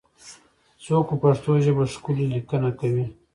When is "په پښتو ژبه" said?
1.09-1.83